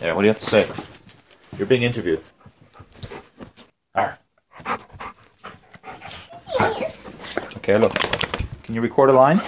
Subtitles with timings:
[0.00, 0.68] There, what do you have to say?
[1.56, 2.22] You're being interviewed.
[3.94, 4.18] Arr.
[7.56, 7.92] Okay, look.
[8.62, 9.40] Can you record a line?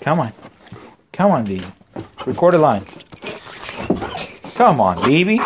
[0.00, 0.32] Come on.
[1.12, 1.64] Come on, baby.
[2.26, 2.82] Record a line.
[4.54, 5.40] Come on, baby.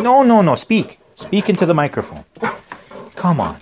[0.00, 0.54] No, no, no.
[0.54, 0.98] Speak.
[1.14, 2.24] Speak into the microphone.
[3.14, 3.56] Come on.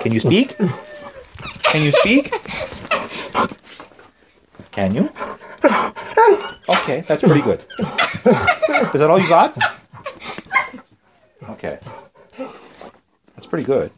[0.00, 0.56] Can you speak?
[1.64, 2.32] Can you speak?
[4.70, 5.10] Can you?
[6.88, 7.62] Okay, that's pretty good.
[7.78, 7.84] Is
[8.24, 9.54] that all you got?
[11.50, 11.78] Okay.
[13.34, 13.90] That's pretty good.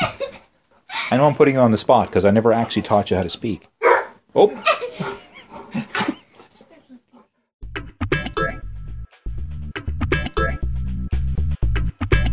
[0.00, 3.22] I know I'm putting you on the spot because I never actually taught you how
[3.22, 3.68] to speak.
[4.34, 4.48] Oh.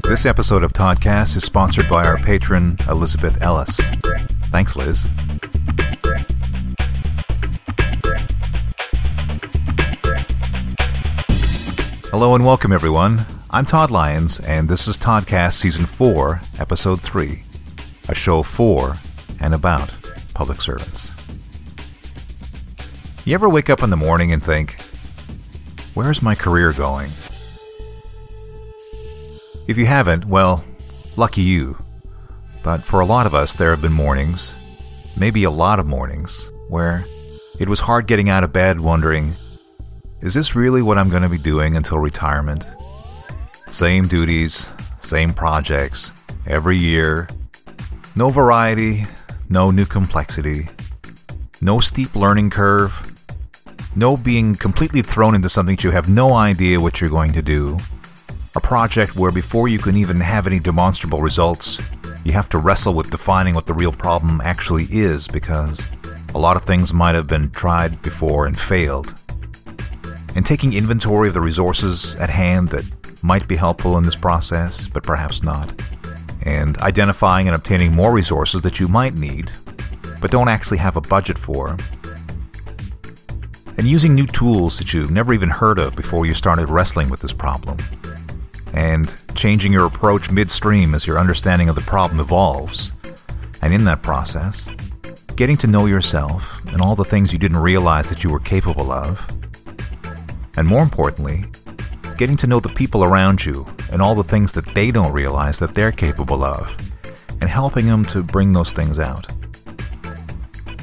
[0.05, 3.79] This episode of Toddcast is sponsored by our patron, Elizabeth Ellis.
[4.49, 5.05] Thanks, Liz.
[12.11, 13.23] Hello and welcome, everyone.
[13.51, 17.43] I'm Todd Lyons, and this is Toddcast Season 4, Episode 3,
[18.07, 18.95] a show for
[19.39, 19.93] and about
[20.33, 21.11] public servants.
[23.25, 24.81] You ever wake up in the morning and think,
[25.93, 27.11] where's my career going?
[29.67, 30.63] If you haven't, well,
[31.15, 31.77] lucky you.
[32.63, 34.55] But for a lot of us, there have been mornings,
[35.15, 37.05] maybe a lot of mornings, where
[37.59, 39.35] it was hard getting out of bed wondering,
[40.21, 42.67] is this really what I'm going to be doing until retirement?
[43.69, 44.67] Same duties,
[44.99, 46.11] same projects,
[46.45, 47.29] every year.
[48.15, 49.05] No variety,
[49.47, 50.67] no new complexity,
[51.61, 53.25] no steep learning curve,
[53.95, 57.41] no being completely thrown into something that you have no idea what you're going to
[57.41, 57.77] do.
[58.55, 61.79] A project where before you can even have any demonstrable results,
[62.25, 65.87] you have to wrestle with defining what the real problem actually is because
[66.33, 69.18] a lot of things might have been tried before and failed.
[70.35, 72.85] And taking inventory of the resources at hand that
[73.23, 75.73] might be helpful in this process, but perhaps not.
[76.43, 79.51] And identifying and obtaining more resources that you might need,
[80.21, 81.77] but don't actually have a budget for.
[83.77, 87.21] And using new tools that you've never even heard of before you started wrestling with
[87.21, 87.77] this problem.
[88.73, 92.91] And changing your approach midstream as your understanding of the problem evolves.
[93.61, 94.69] And in that process,
[95.35, 98.91] getting to know yourself and all the things you didn't realize that you were capable
[98.91, 99.25] of.
[100.57, 101.45] And more importantly,
[102.17, 105.57] getting to know the people around you and all the things that they don't realize
[105.59, 106.75] that they're capable of,
[107.41, 109.27] and helping them to bring those things out.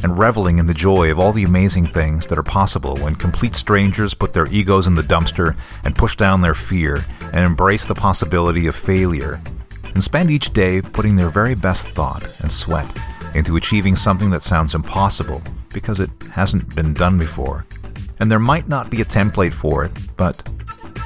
[0.03, 3.55] And reveling in the joy of all the amazing things that are possible when complete
[3.55, 7.94] strangers put their egos in the dumpster and push down their fear and embrace the
[7.94, 9.41] possibility of failure,
[9.94, 12.87] and spend each day putting their very best thought and sweat
[13.34, 17.66] into achieving something that sounds impossible because it hasn't been done before.
[18.19, 20.49] And there might not be a template for it, but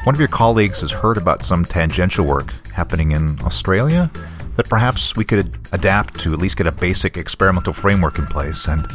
[0.05, 4.11] one of your colleagues has heard about some tangential work happening in Australia
[4.57, 8.67] that perhaps we could adapt to at least get a basic experimental framework in place.
[8.67, 8.87] And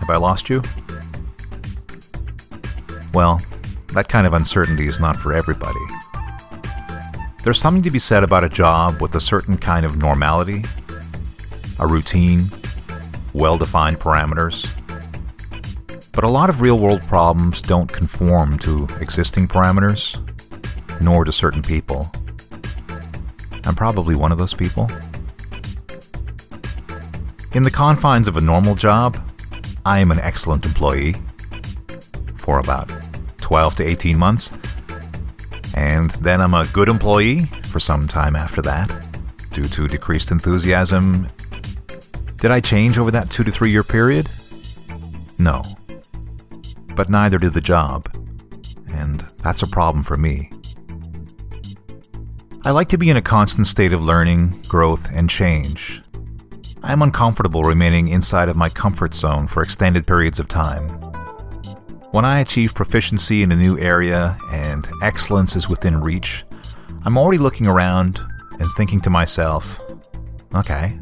[0.00, 0.62] have I lost you?
[3.12, 3.40] Well,
[3.92, 5.80] that kind of uncertainty is not for everybody.
[7.44, 10.64] There's something to be said about a job with a certain kind of normality,
[11.78, 12.46] a routine,
[13.34, 14.74] well defined parameters.
[16.14, 20.20] But a lot of real world problems don't conform to existing parameters,
[21.00, 22.10] nor to certain people.
[23.64, 24.88] I'm probably one of those people.
[27.52, 29.18] In the confines of a normal job,
[29.84, 31.16] I am an excellent employee
[32.36, 32.92] for about
[33.38, 34.52] 12 to 18 months,
[35.74, 38.88] and then I'm a good employee for some time after that,
[39.52, 41.26] due to decreased enthusiasm.
[42.36, 44.28] Did I change over that two to three year period?
[45.38, 45.64] No
[46.94, 48.08] but neither did the job.
[48.88, 50.50] And that's a problem for me.
[52.64, 56.00] I like to be in a constant state of learning, growth, and change.
[56.82, 60.88] I am uncomfortable remaining inside of my comfort zone for extended periods of time.
[62.12, 66.44] When I achieve proficiency in a new area and excellence is within reach,
[67.04, 68.20] I'm already looking around
[68.58, 69.80] and thinking to myself,
[70.54, 70.98] okay,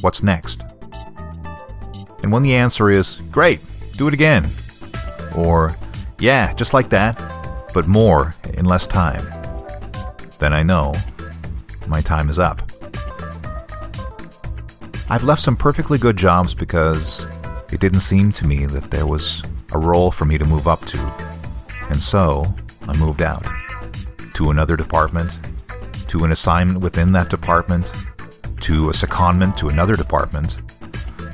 [0.00, 0.62] what's next?
[2.22, 3.60] And when the answer is, great,
[3.96, 4.48] do it again,
[5.34, 5.76] or,
[6.18, 7.20] yeah, just like that,
[7.74, 9.24] but more in less time.
[10.38, 10.94] Then I know
[11.86, 12.62] my time is up.
[15.08, 17.26] I've left some perfectly good jobs because
[17.72, 19.42] it didn't seem to me that there was
[19.72, 20.98] a role for me to move up to.
[21.90, 23.44] And so I moved out
[24.34, 25.38] to another department,
[26.08, 27.92] to an assignment within that department,
[28.62, 30.58] to a secondment to another department,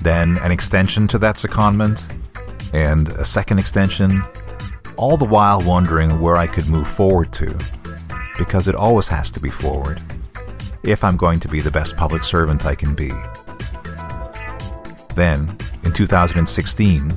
[0.03, 2.20] then an extension to that secondment,
[2.73, 4.23] and a second extension,
[4.97, 7.59] all the while wondering where I could move forward to,
[8.39, 10.01] because it always has to be forward,
[10.83, 13.11] if I'm going to be the best public servant I can be.
[15.15, 17.09] Then, in 2016,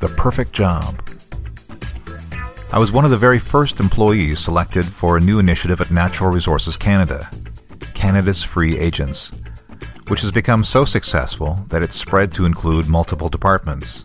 [0.00, 1.00] the perfect job.
[2.72, 6.30] I was one of the very first employees selected for a new initiative at Natural
[6.30, 7.30] Resources Canada,
[7.94, 9.30] Canada's Free Agents,
[10.08, 14.04] which has become so successful that it's spread to include multiple departments.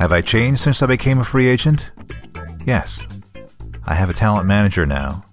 [0.00, 1.90] Have I changed since I became a free agent?
[2.64, 3.04] Yes.
[3.86, 5.26] I have a talent manager now,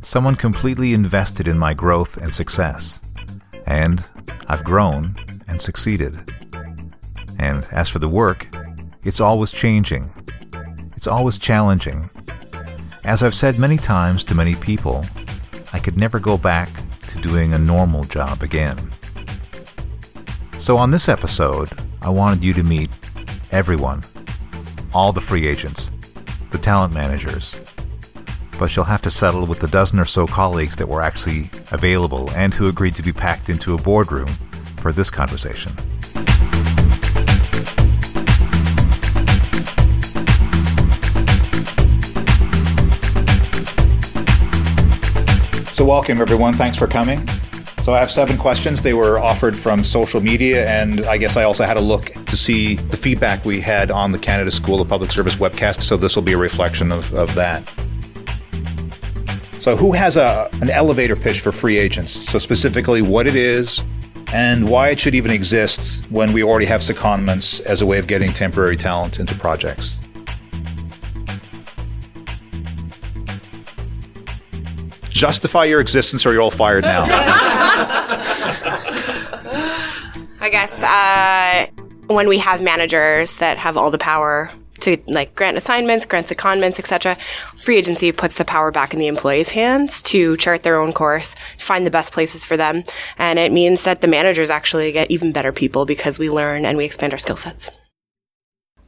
[0.00, 2.98] someone completely invested in my growth and success.
[3.64, 4.04] And
[4.48, 5.14] I've grown
[5.46, 6.18] and succeeded.
[7.38, 8.48] And as for the work,
[9.04, 10.10] it's always changing.
[10.96, 12.10] It's always challenging.
[13.04, 15.06] As I've said many times to many people,
[15.72, 16.70] I could never go back
[17.10, 18.92] to doing a normal job again.
[20.58, 21.70] So on this episode,
[22.02, 22.90] I wanted you to meet
[23.50, 24.04] everyone,
[24.92, 25.90] all the free agents,
[26.50, 27.58] the talent managers.
[28.58, 32.30] But you'll have to settle with the dozen or so colleagues that were actually available
[32.32, 34.28] and who agreed to be packed into a boardroom
[34.76, 35.72] for this conversation.
[45.72, 46.54] So, welcome everyone.
[46.54, 47.24] Thanks for coming.
[47.88, 48.82] So, I have seven questions.
[48.82, 52.36] They were offered from social media, and I guess I also had a look to
[52.36, 55.80] see the feedback we had on the Canada School of Public Service webcast.
[55.80, 57.66] So, this will be a reflection of, of that.
[59.58, 62.12] So, who has a, an elevator pitch for free agents?
[62.12, 63.82] So, specifically, what it is
[64.34, 68.06] and why it should even exist when we already have secondments as a way of
[68.06, 69.96] getting temporary talent into projects.
[75.18, 77.02] Justify your existence or you're all fired now.
[80.40, 81.66] I guess uh,
[82.06, 84.50] when we have managers that have all the power
[84.80, 87.16] to like grant assignments, grant secondments, etc.
[87.62, 91.34] Free agency puts the power back in the employees' hands to chart their own course,
[91.58, 92.84] find the best places for them,
[93.18, 96.78] and it means that the managers actually get even better people because we learn and
[96.78, 97.68] we expand our skill sets.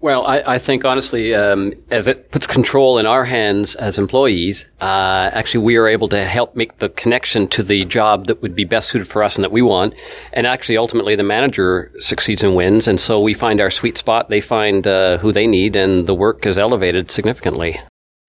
[0.03, 4.65] Well, I, I think honestly, um, as it puts control in our hands as employees,
[4.81, 8.55] uh, actually we are able to help make the connection to the job that would
[8.55, 9.95] be best suited for us and that we want.
[10.33, 12.89] And actually, ultimately, the manager succeeds and wins.
[12.89, 16.15] And so we find our sweet spot, they find uh, who they need, and the
[16.15, 17.79] work is elevated significantly.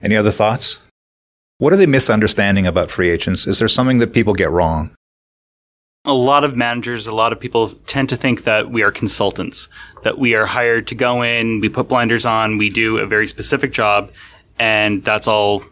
[0.01, 0.81] Any other thoughts?
[1.59, 3.47] What are they misunderstanding about free agents?
[3.47, 4.93] Is there something that people get wrong?
[6.05, 9.69] A lot of managers, a lot of people tend to think that we are consultants,
[10.03, 13.27] that we are hired to go in, we put blinders on, we do a very
[13.27, 14.11] specific job,
[14.57, 15.63] and that's all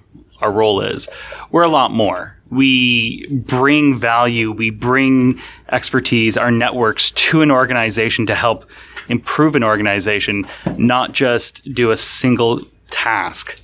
[0.42, 1.08] our role is.
[1.52, 2.36] We're a lot more.
[2.52, 5.40] We bring value, we bring
[5.72, 8.70] expertise, our networks to an organization to help
[9.08, 10.48] improve an organization,
[10.78, 12.62] not just do a single
[12.92, 13.60] task.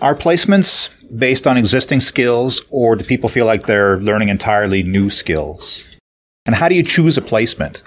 [0.00, 5.10] Our placements based on existing skills, or do people feel like they're learning entirely new
[5.10, 5.86] skills?
[6.46, 7.82] And how do you choose a placement?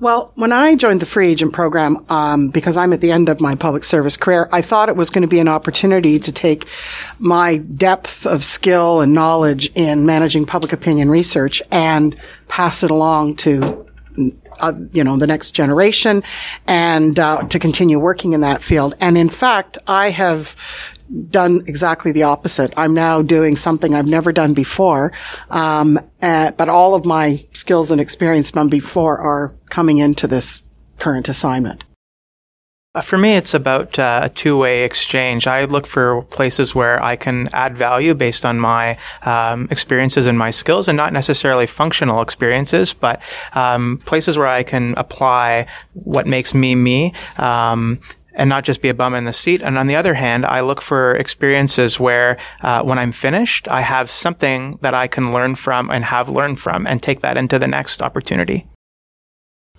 [0.00, 3.38] Well, when I joined the free agent program, um, because I'm at the end of
[3.38, 6.66] my public service career, I thought it was going to be an opportunity to take
[7.18, 12.18] my depth of skill and knowledge in managing public opinion research and
[12.48, 13.86] pass it along to
[14.60, 16.22] uh, you know, the next generation
[16.66, 18.94] and uh, to continue working in that field.
[19.00, 20.56] And in fact, I have
[21.30, 22.72] done exactly the opposite.
[22.76, 25.12] I'm now doing something I've never done before.
[25.50, 30.62] Um, uh, but all of my skills and experience from before are coming into this
[30.98, 31.84] current assignment.
[32.92, 35.46] Uh, for me, it's about uh, a two way exchange.
[35.46, 40.36] I look for places where I can add value based on my um, experiences and
[40.36, 46.26] my skills, and not necessarily functional experiences, but um, places where I can apply what
[46.26, 47.14] makes me me.
[47.36, 48.00] Um,
[48.34, 49.62] and not just be a bum in the seat.
[49.62, 53.82] And on the other hand, I look for experiences where uh, when I'm finished, I
[53.82, 57.58] have something that I can learn from and have learned from and take that into
[57.58, 58.66] the next opportunity.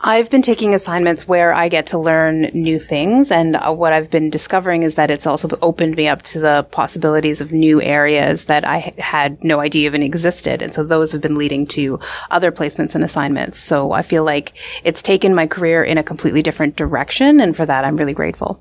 [0.03, 3.29] I've been taking assignments where I get to learn new things.
[3.29, 6.65] And uh, what I've been discovering is that it's also opened me up to the
[6.71, 10.63] possibilities of new areas that I had no idea even existed.
[10.63, 11.99] And so those have been leading to
[12.31, 13.59] other placements and assignments.
[13.59, 14.53] So I feel like
[14.83, 17.39] it's taken my career in a completely different direction.
[17.39, 18.59] And for that, I'm really grateful.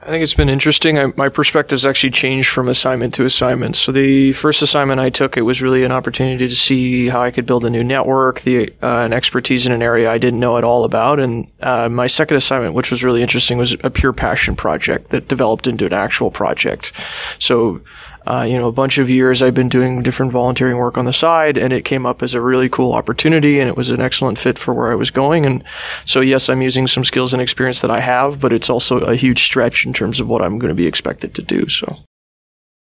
[0.00, 0.96] I think it's been interesting.
[0.96, 3.74] I, my perspective's actually changed from assignment to assignment.
[3.74, 7.32] So the first assignment I took, it was really an opportunity to see how I
[7.32, 10.56] could build a new network, the uh, an expertise in an area I didn't know
[10.56, 11.18] at all about.
[11.18, 15.26] And uh, my second assignment, which was really interesting, was a pure passion project that
[15.26, 16.92] developed into an actual project.
[17.40, 17.80] So
[18.28, 21.14] uh, you know, a bunch of years I've been doing different volunteering work on the
[21.14, 24.38] side, and it came up as a really cool opportunity, and it was an excellent
[24.38, 25.46] fit for where I was going.
[25.46, 25.64] And
[26.04, 29.14] so, yes, I'm using some skills and experience that I have, but it's also a
[29.14, 31.70] huge stretch in terms of what I'm going to be expected to do.
[31.70, 31.96] So.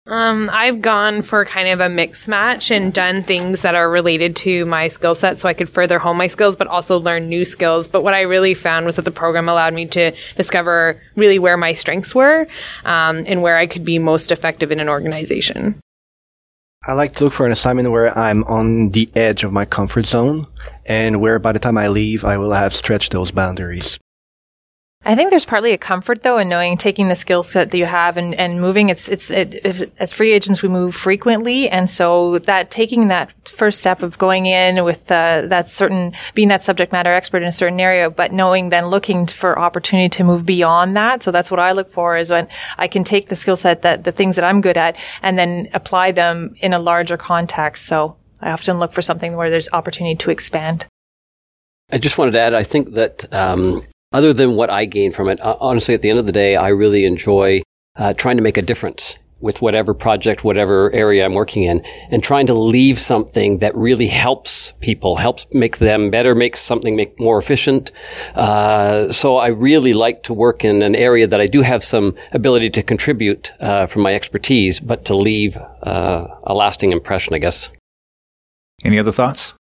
[0.09, 4.37] Um, I've gone for kind of a mix match and done things that are related
[4.37, 7.45] to my skill set so I could further hone my skills, but also learn new
[7.45, 7.89] skills.
[7.89, 11.59] But what I really found was that the program allowed me to discover really where
[11.59, 12.49] my strengths were
[12.87, 15.79] um, and where I could be most effective in an organization.
[16.87, 20.07] I like to look for an assignment where I'm on the edge of my comfort
[20.07, 20.47] zone
[20.87, 23.99] and where by the time I leave, I will have stretched those boundaries.
[25.09, 27.87] I think there's partly a comfort though in knowing taking the skill set that you
[27.87, 28.91] have and, and moving.
[28.91, 31.67] It's, it's, it, as free agents, we move frequently.
[31.67, 36.49] And so that taking that first step of going in with, uh, that certain, being
[36.49, 40.25] that subject matter expert in a certain area, but knowing then looking for opportunity to
[40.25, 41.23] move beyond that.
[41.23, 42.47] So that's what I look for is when
[42.77, 45.71] I can take the skill set that the things that I'm good at and then
[45.73, 47.87] apply them in a larger context.
[47.87, 50.85] So I often look for something where there's opportunity to expand.
[51.91, 55.29] I just wanted to add, I think that um, other than what I gain from
[55.29, 57.63] it, uh, honestly, at the end of the day, I really enjoy
[57.97, 62.23] uh, trying to make a difference with whatever project, whatever area I'm working in, and
[62.23, 67.19] trying to leave something that really helps people, helps make them better, makes something make
[67.21, 67.93] more efficient.
[68.35, 72.17] Uh, so I really like to work in an area that I do have some
[72.33, 77.39] ability to contribute uh, from my expertise, but to leave uh, a lasting impression, I
[77.39, 77.71] guess.
[78.85, 79.55] Any other thoughts?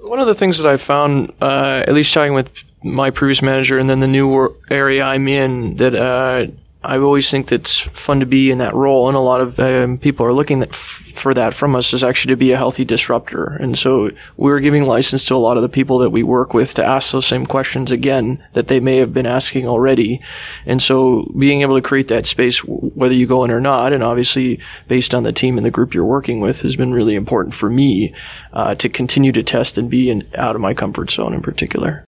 [0.00, 2.52] One of the things that I found, uh, at least chatting with
[2.84, 6.46] my previous manager and then the new area I'm in that uh,
[6.84, 9.96] I always think that's fun to be in that role, and a lot of um,
[9.96, 10.74] people are looking f-
[11.14, 13.56] for that from us is actually to be a healthy disruptor.
[13.58, 16.74] And so we're giving license to a lot of the people that we work with
[16.74, 20.20] to ask those same questions again that they may have been asking already.
[20.66, 24.02] And so being able to create that space, whether you go in or not, and
[24.02, 27.54] obviously based on the team and the group you're working with, has been really important
[27.54, 28.12] for me
[28.52, 32.04] uh, to continue to test and be in, out of my comfort zone in particular.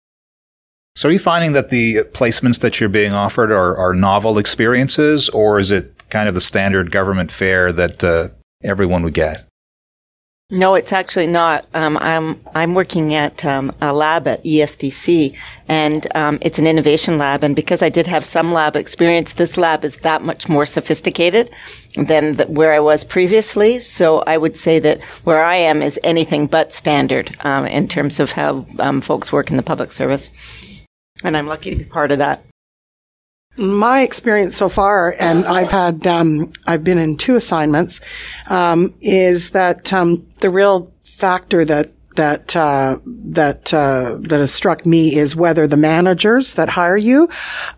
[0.97, 5.29] So are you finding that the placements that you're being offered are, are novel experiences,
[5.31, 8.29] or is it kind of the standard government fare that uh,
[8.63, 9.45] everyone would get?
[10.51, 11.67] No, it's actually not.
[11.75, 15.37] Um, I'm I'm working at um, a lab at ESDC,
[15.67, 17.43] and um, it's an innovation lab.
[17.43, 21.51] And because I did have some lab experience, this lab is that much more sophisticated
[21.97, 23.81] than the, where I was previously.
[23.81, 28.21] So I would say that where I am is anything but standard um, in terms
[28.21, 30.31] of how um, folks work in the public service
[31.25, 32.45] and I'm lucky to be part of that.
[33.57, 38.00] My experience so far, and I've had, um, I've been in two assignments,
[38.49, 44.87] um, is that um, the real factor that that uh, that uh, that has struck
[44.87, 47.28] me is whether the managers that hire you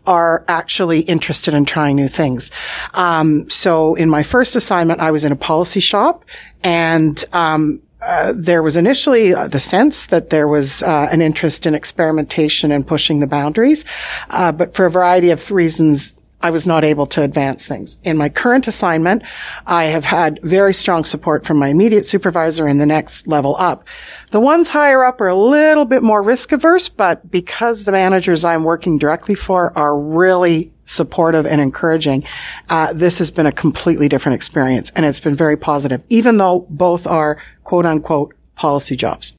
[0.06, 2.50] are actually interested in trying new things.
[2.94, 6.24] Um, so, in my first assignment, I was in a policy shop,
[6.62, 11.66] and um, uh, there was initially uh, the sense that there was uh, an interest
[11.66, 13.84] in experimentation and pushing the boundaries,
[14.30, 17.98] uh, but for a variety of reasons, I was not able to advance things.
[18.04, 19.22] In my current assignment,
[19.66, 23.88] I have had very strong support from my immediate supervisor and the next level up.
[24.30, 28.44] The ones higher up are a little bit more risk averse, but because the managers
[28.44, 32.24] I'm working directly for are really supportive and encouraging,
[32.68, 36.66] uh, this has been a completely different experience and it's been very positive, even though
[36.70, 39.34] both are quote unquote policy jobs.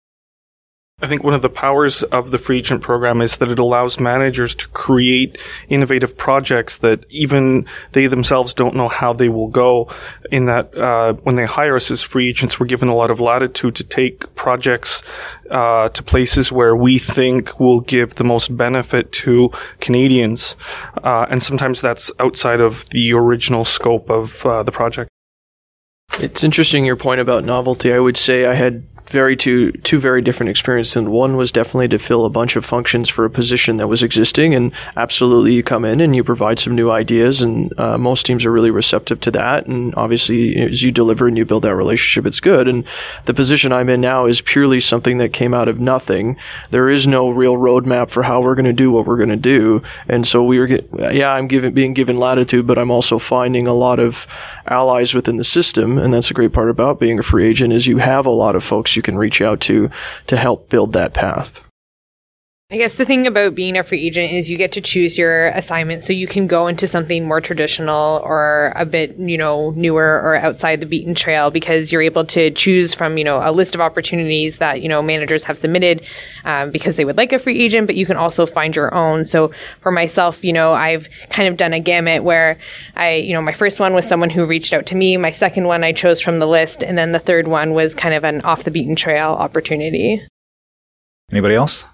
[0.99, 3.99] I think one of the powers of the free agent program is that it allows
[3.99, 5.37] managers to create
[5.69, 9.89] innovative projects that even they themselves don't know how they will go.
[10.31, 13.19] In that, uh, when they hire us as free agents, we're given a lot of
[13.19, 15.03] latitude to take projects
[15.51, 20.55] uh, to places where we think will give the most benefit to Canadians,
[21.03, 25.11] uh, and sometimes that's outside of the original scope of uh, the project.
[26.19, 27.93] It's interesting your point about novelty.
[27.93, 30.95] I would say I had very two two very different experiences.
[30.95, 34.03] And one was definitely to fill a bunch of functions for a position that was
[34.03, 38.25] existing, and absolutely you come in and you provide some new ideas, and uh, most
[38.25, 39.67] teams are really receptive to that.
[39.67, 42.67] And obviously, as you deliver and you build that relationship, it's good.
[42.67, 42.85] And
[43.25, 46.37] the position I'm in now is purely something that came out of nothing.
[46.71, 49.35] There is no real roadmap for how we're going to do what we're going to
[49.35, 50.67] do, and so we are.
[50.67, 54.27] get, yeah, I'm given being given latitude, but I'm also finding a lot of
[54.67, 57.87] allies within the system, and that's a great part about being a free agent is
[57.87, 59.89] you have a lot of folks you can reach out to
[60.27, 61.63] to help build that path.
[62.69, 65.47] I guess the thing about being a free agent is you get to choose your
[65.51, 66.03] assignment.
[66.03, 70.36] So you can go into something more traditional or a bit, you know, newer or
[70.36, 73.79] outside the beaten trail because you're able to choose from, you know, a list of
[73.79, 76.05] opportunities that, you know, managers have submitted
[76.43, 79.24] um, because they would like a free agent, but you can also find your own.
[79.24, 82.59] So for myself, you know, I've kind of done a gamut where
[82.97, 85.15] I, you know, my first one was someone who reached out to me.
[85.15, 86.83] My second one I chose from the list.
[86.83, 90.21] And then the third one was kind of an off the beaten trail opportunity.
[91.31, 91.86] Anybody else?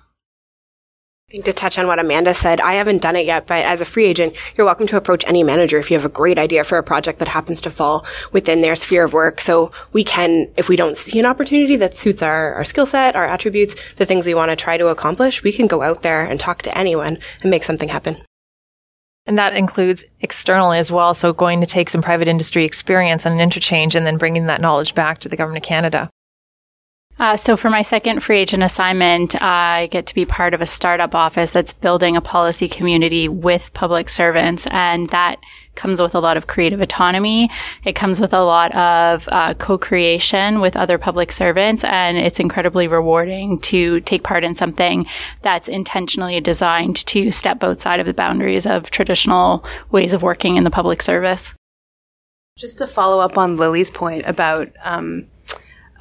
[1.34, 3.86] Think to touch on what Amanda said, I haven't done it yet, but as a
[3.86, 6.78] free agent, you're welcome to approach any manager if you have a great idea for
[6.78, 9.42] a project that happens to fall within their sphere of work.
[9.42, 13.16] So we can, if we don't see an opportunity that suits our, our skill set,
[13.16, 16.22] our attributes, the things we want to try to accomplish, we can go out there
[16.24, 18.16] and talk to anyone and make something happen.
[19.26, 21.16] And that includes externally as well.
[21.16, 24.62] So going to take some private industry experience and an interchange and then bringing that
[24.62, 26.12] knowledge back to the government of Canada.
[27.24, 30.66] Uh, so for my second free agent assignment, I get to be part of a
[30.66, 35.38] startup office that's building a policy community with public servants, and that
[35.76, 37.50] comes with a lot of creative autonomy.
[37.86, 42.90] It comes with a lot of uh, co-creation with other public servants, and it's incredibly
[42.90, 45.06] rewarding to take part in something
[45.44, 50.66] that's intentionally designed to step outside of the boundaries of traditional ways of working in
[50.66, 51.54] the public service.
[52.58, 55.28] Just to follow up on Lily's point about um,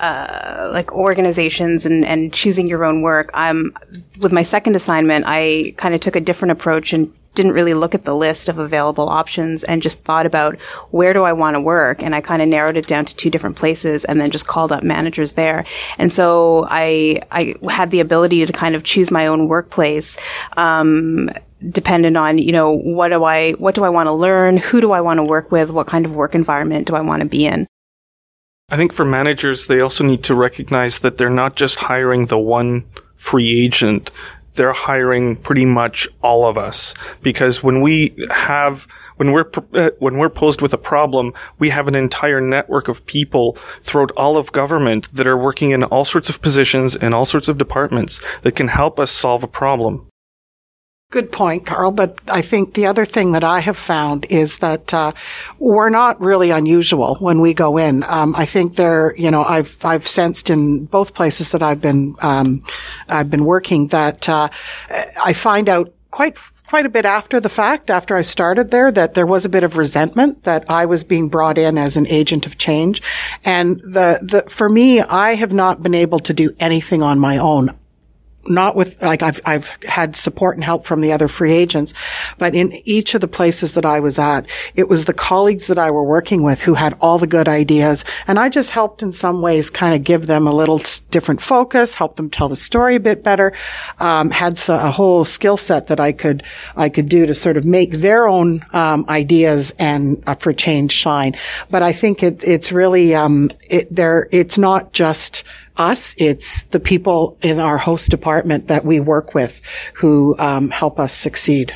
[0.02, 3.30] uh, like organizations and, and choosing your own work.
[3.34, 3.72] I'm
[4.18, 7.94] with my second assignment, I kind of took a different approach and didn't really look
[7.94, 10.58] at the list of available options and just thought about
[10.90, 12.02] where do I want to work?
[12.02, 14.70] And I kind of narrowed it down to two different places and then just called
[14.70, 15.64] up managers there.
[15.98, 20.16] And so I, I had the ability to kind of choose my own workplace.
[20.56, 21.30] Um,
[21.70, 24.90] dependent on you know what do i what do i want to learn who do
[24.90, 27.46] i want to work with what kind of work environment do i want to be
[27.46, 27.68] in
[28.72, 32.38] I think for managers, they also need to recognize that they're not just hiring the
[32.38, 32.86] one
[33.16, 34.10] free agent.
[34.54, 40.16] They're hiring pretty much all of us because when we have when we're uh, when
[40.16, 44.52] we're posed with a problem, we have an entire network of people throughout all of
[44.52, 48.56] government that are working in all sorts of positions in all sorts of departments that
[48.56, 50.08] can help us solve a problem.
[51.12, 51.92] Good point, Karol.
[51.92, 55.12] But I think the other thing that I have found is that uh,
[55.58, 58.02] we're not really unusual when we go in.
[58.04, 62.16] Um, I think there, you know, I've I've sensed in both places that I've been
[62.20, 62.64] um,
[63.10, 64.48] I've been working that uh,
[65.22, 69.12] I find out quite quite a bit after the fact, after I started there, that
[69.12, 72.46] there was a bit of resentment that I was being brought in as an agent
[72.46, 73.02] of change,
[73.44, 77.36] and the the for me, I have not been able to do anything on my
[77.36, 77.68] own
[78.46, 81.94] not with like I've I've had support and help from the other free agents,
[82.38, 85.78] but in each of the places that I was at, it was the colleagues that
[85.78, 89.12] I were working with who had all the good ideas, and I just helped in
[89.12, 92.96] some ways, kind of give them a little different focus, help them tell the story
[92.96, 93.52] a bit better.
[93.98, 96.42] Um, had a whole skill set that I could
[96.76, 100.92] I could do to sort of make their own um, ideas and uh, for change
[100.92, 101.36] shine.
[101.70, 104.28] But I think it, it's really um, it there.
[104.30, 105.44] It's not just
[105.76, 106.14] us.
[106.18, 109.60] It's the people in our host department that we work with
[109.94, 111.74] who um, help us succeed.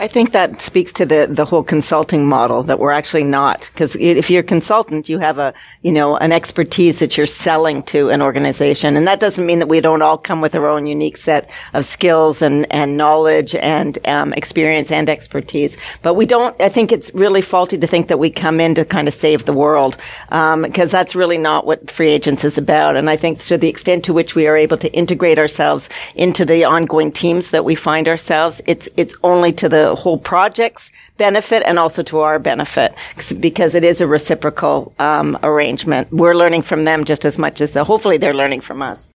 [0.00, 3.68] I think that speaks to the, the whole consulting model that we're actually not.
[3.70, 7.82] Because if you're a consultant, you have a, you know, an expertise that you're selling
[7.82, 8.96] to an organization.
[8.96, 11.84] And that doesn't mean that we don't all come with our own unique set of
[11.84, 15.76] skills and, and knowledge and um, experience and expertise.
[16.00, 18.86] But we don't, I think it's really faulty to think that we come in to
[18.86, 19.98] kind of save the world.
[20.30, 22.96] Um, because that's really not what free agents is about.
[22.96, 26.46] And I think to the extent to which we are able to integrate ourselves into
[26.46, 30.92] the ongoing teams that we find ourselves, it's, it's only to the the whole project's
[31.16, 32.94] benefit and also to our benefit
[33.40, 36.12] because it is a reciprocal um, arrangement.
[36.12, 39.10] We're learning from them just as much as uh, hopefully they're learning from us.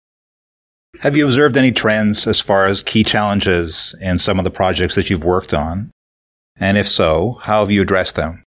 [1.01, 4.95] Have you observed any trends as far as key challenges in some of the projects
[4.95, 5.91] that you've worked on?
[6.55, 8.43] And if so, how have you addressed them?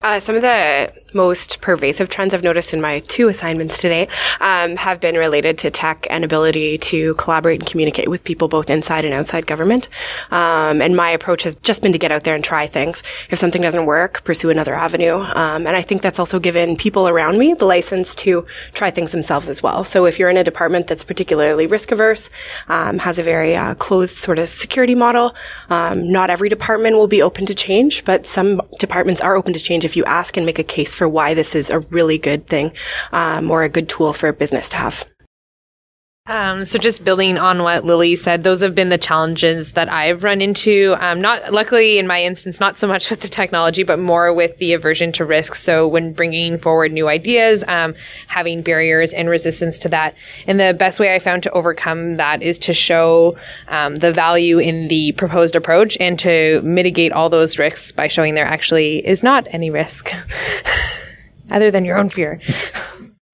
[0.00, 4.06] Uh, some of the most pervasive trends I've noticed in my two assignments today
[4.38, 8.70] um, have been related to tech and ability to collaborate and communicate with people both
[8.70, 9.88] inside and outside government.
[10.30, 13.02] Um, and my approach has just been to get out there and try things.
[13.30, 15.16] If something doesn't work, pursue another avenue.
[15.16, 19.10] Um, and I think that's also given people around me the license to try things
[19.10, 19.82] themselves as well.
[19.82, 22.30] So if you're in a department that's particularly risk averse,
[22.68, 25.34] um, has a very uh, closed sort of security model,
[25.70, 29.58] um, not every department will be open to change, but some departments are open to
[29.58, 32.46] change if you ask and make a case for why this is a really good
[32.46, 32.72] thing
[33.12, 35.04] um, or a good tool for a business to have.
[36.28, 40.24] Um, so just building on what Lily said, those have been the challenges that I've
[40.24, 40.94] run into.
[41.00, 44.58] Um, not luckily in my instance, not so much with the technology, but more with
[44.58, 45.54] the aversion to risk.
[45.54, 47.94] So when bringing forward new ideas, um,
[48.26, 50.14] having barriers and resistance to that,
[50.46, 53.38] and the best way I found to overcome that is to show
[53.68, 58.34] um, the value in the proposed approach and to mitigate all those risks by showing
[58.34, 60.10] there actually is not any risk
[61.50, 62.38] other than your own fear.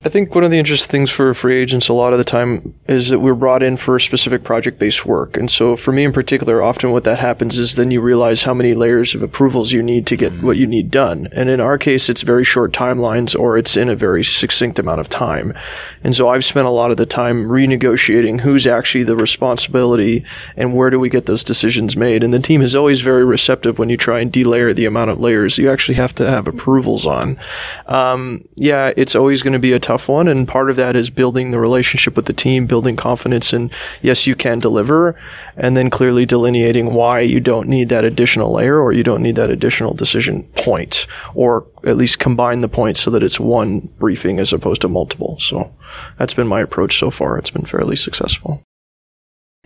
[0.05, 2.75] I think one of the interesting things for free agents a lot of the time
[2.87, 5.39] is that we're brought in for specific project based work.
[5.39, 8.53] And so for me in particular, often what that happens is then you realize how
[8.53, 10.45] many layers of approvals you need to get mm-hmm.
[10.45, 11.29] what you need done.
[11.33, 15.01] And in our case, it's very short timelines or it's in a very succinct amount
[15.01, 15.55] of time.
[16.03, 20.23] And so I've spent a lot of the time renegotiating who's actually the responsibility
[20.59, 22.23] and where do we get those decisions made.
[22.23, 25.21] And the team is always very receptive when you try and delayer the amount of
[25.21, 27.39] layers you actually have to have approvals on.
[27.87, 30.27] Um, yeah, it's always going to be a tough tough one.
[30.27, 34.27] And part of that is building the relationship with the team, building confidence and yes,
[34.27, 35.15] you can deliver.
[35.57, 39.37] And then clearly delineating why you don't need that additional layer or you don't need
[39.37, 44.41] that additional decision point or at least combine the points so that it's one briefing
[44.41, 45.39] as opposed to multiple.
[45.39, 45.73] So
[46.19, 47.39] that's been my approach so far.
[47.39, 48.63] It's been fairly successful.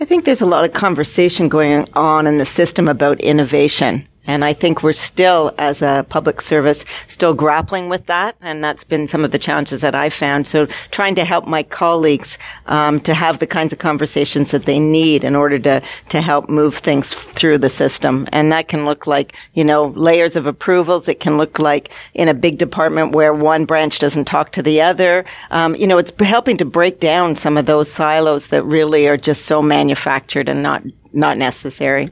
[0.01, 4.45] I think there's a lot of conversation going on in the system about innovation and
[4.45, 8.37] I think we're still, as a public service, still grappling with that.
[8.43, 10.47] And that's been some of the challenges that I found.
[10.47, 12.37] So trying to help my colleagues,
[12.67, 16.51] um, to have the kinds of conversations that they need in order to, to help
[16.51, 18.29] move things through the system.
[18.31, 21.09] And that can look like, you know, layers of approvals.
[21.09, 24.83] It can look like in a big department where one branch doesn't talk to the
[24.83, 25.25] other.
[25.51, 29.17] Um, you know, it's helping to break down some of those silos that really are
[29.17, 30.83] just so manufactured and not,
[31.15, 32.09] not necessary.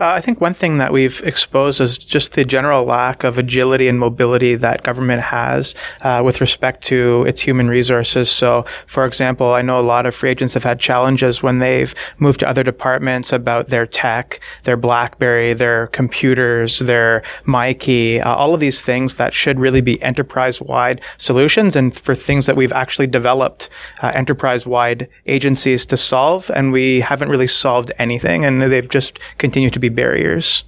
[0.00, 3.88] Uh, I think one thing that we've exposed is just the general lack of agility
[3.88, 8.30] and mobility that government has uh, with respect to its human resources.
[8.30, 11.94] So, for example, I know a lot of free agents have had challenges when they've
[12.16, 18.54] moved to other departments about their tech, their BlackBerry, their computers, their MyKey, uh, all
[18.54, 23.08] of these things that should really be enterprise-wide solutions and for things that we've actually
[23.08, 23.68] developed
[24.02, 29.74] uh, enterprise-wide agencies to solve, and we haven't really solved anything, and they've just continued
[29.74, 30.64] to be barriers.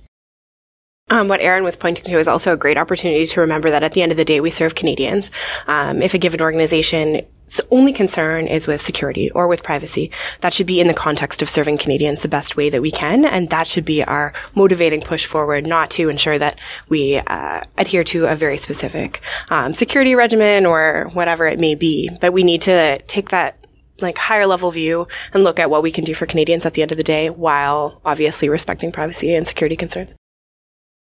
[1.11, 3.93] Um, what Aaron was pointing to is also a great opportunity to remember that at
[3.93, 5.31] the end of the day, we serve Canadians.
[5.67, 10.67] Um, if a given organization's only concern is with security or with privacy, that should
[10.67, 13.67] be in the context of serving Canadians the best way that we can, and that
[13.67, 18.35] should be our motivating push forward, not to ensure that we uh, adhere to a
[18.35, 22.09] very specific um, security regimen or whatever it may be.
[22.23, 23.59] But we need to take that
[24.01, 26.83] like higher level view and look at what we can do for Canadians at the
[26.83, 30.15] end of the day while obviously respecting privacy and security concerns.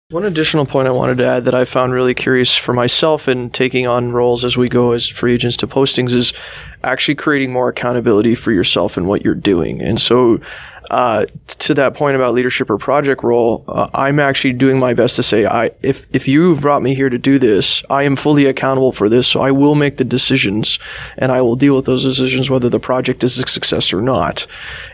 [0.09, 3.49] One additional point I wanted to add that I found really curious for myself in
[3.49, 6.33] taking on roles as we go as free agents to postings is
[6.83, 9.81] actually creating more accountability for yourself and what you're doing.
[9.81, 10.39] And so
[10.93, 15.15] uh, to that point about leadership or project role, uh, I'm actually doing my best
[15.15, 18.45] to say, I if if you brought me here to do this, I am fully
[18.45, 20.77] accountable for this, so I will make the decisions
[21.17, 24.45] and I will deal with those decisions whether the project is a success or not.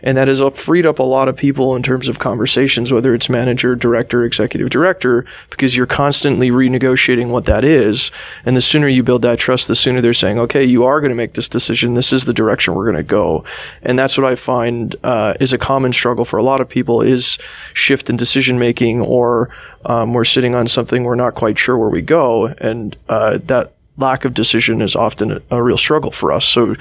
[0.02, 3.30] And that has freed up a lot of people in terms of conversations, whether it's
[3.30, 8.10] manager, director, executive director, because you're constantly renegotiating what that is.
[8.46, 11.10] And the sooner you build that trust, the sooner they're saying, okay, you are going
[11.10, 11.96] to make this decision.
[11.96, 13.44] This is the direction we're going to go.
[13.82, 17.02] And that's what I find uh, is a common struggle for a lot of people
[17.02, 17.38] is
[17.74, 19.50] shift in decision making, or
[19.86, 23.74] um, we're sitting on something we're not quite sure where we go, and uh, that
[23.98, 26.46] lack of decision is often a, a real struggle for us.
[26.46, 26.76] So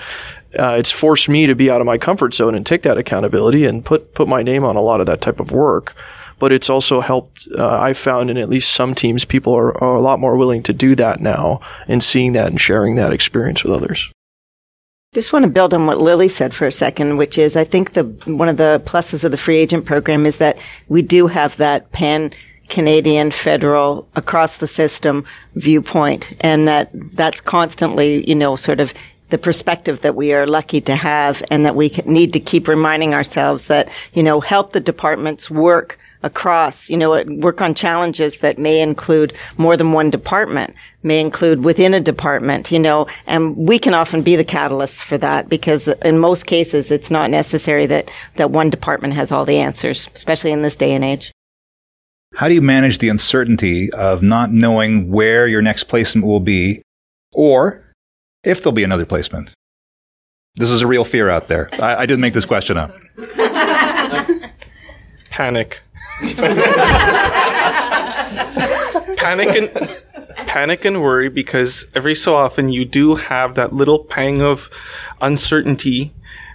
[0.59, 3.67] uh, it's forced me to be out of my comfort zone and take that accountability
[3.67, 5.95] and put put my name on a lot of that type of work.
[6.39, 7.49] But it's also helped.
[7.59, 10.63] Uh, I found in at least some teams, people are, are a lot more willing
[10.65, 14.09] to do that now and seeing that and sharing that experience with others.
[15.19, 17.95] Just want to build on what Lily said for a second, which is I think
[17.95, 21.57] the one of the pluses of the free agent program is that we do have
[21.57, 22.31] that pan
[22.69, 25.25] Canadian federal across the system
[25.57, 28.95] viewpoint and that that's constantly, you know, sort of
[29.31, 33.13] the perspective that we are lucky to have and that we need to keep reminding
[33.13, 38.59] ourselves that, you know, help the departments work across, you know, work on challenges that
[38.59, 43.79] may include more than one department, may include within a department, you know, and we
[43.79, 48.11] can often be the catalyst for that because in most cases it's not necessary that,
[48.37, 51.33] that one department has all the answers, especially in this day and age.
[52.35, 56.83] How do you manage the uncertainty of not knowing where your next placement will be
[57.33, 57.85] or
[58.45, 59.53] if there'll be another placement?
[60.57, 61.71] This is a real fear out there.
[61.81, 62.95] I, I didn't make this question up.
[65.31, 65.81] Panic.
[69.17, 69.71] panic and
[70.47, 74.69] panic and worry because every so often you do have that little pang of
[75.21, 76.13] uncertainty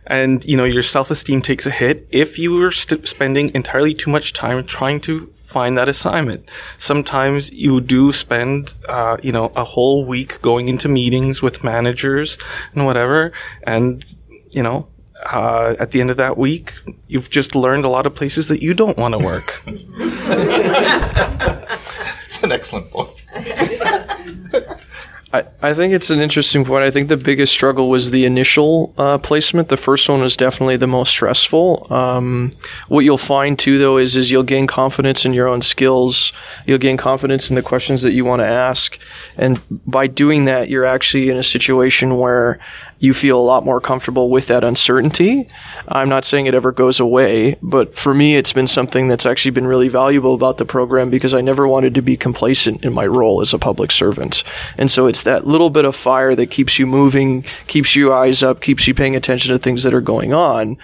[0.08, 4.12] and you know your self-esteem takes a hit if you are st- spending entirely too
[4.12, 6.50] much time trying to find that assignment.
[6.80, 12.40] Sometimes you do spend, uh, you know, a whole week going into meetings with managers
[12.74, 14.04] and whatever, and
[14.50, 14.88] you know,
[15.26, 16.74] uh, at the end of that week,
[17.08, 19.64] you've just learned a lot of places that you don't want to work.
[22.26, 23.28] It's an excellent point.
[25.34, 26.84] I, I think it's an interesting point.
[26.84, 29.70] I think the biggest struggle was the initial uh, placement.
[29.70, 31.92] The first one was definitely the most stressful.
[31.92, 32.52] Um,
[32.88, 36.32] what you'll find too, though, is is you'll gain confidence in your own skills.
[36.68, 39.00] You'll gain confidence in the questions that you want to ask,
[39.38, 42.60] and by doing that, you're actually in a situation where
[43.04, 45.46] you feel a lot more comfortable with that uncertainty.
[45.90, 49.52] I'm not saying it ever goes away, but for me, it's been something that's actually
[49.52, 53.06] been really valuable about the program because I never wanted to be complacent in my
[53.06, 54.46] role as a public servant.
[54.78, 58.42] And so it's that little bit of fire that keeps you moving, keeps you eyes
[58.42, 60.78] up, keeps you paying attention to things that are going on.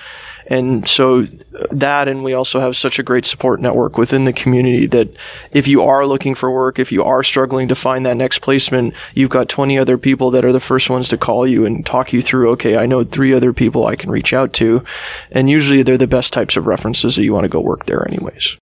[0.50, 1.28] And so
[1.72, 5.10] that, and we also have such a great support network within the community that
[5.52, 8.96] if you are looking for work, if you are struggling to find that next placement,
[9.14, 12.12] you've got 20 other people that are the first ones to call you and talk
[12.12, 14.84] you through, okay, I know three other people I can reach out to.
[15.32, 18.08] And usually they're the best types of references that you want to go work there
[18.08, 18.58] anyways.